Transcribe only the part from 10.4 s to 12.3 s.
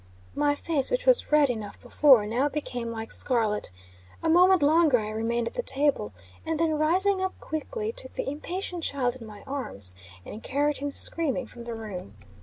carried him screaming from the room.